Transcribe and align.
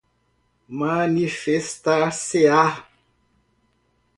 manifestar-se-á 0.81 2.67